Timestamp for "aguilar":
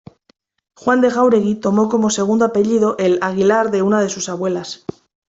3.21-3.69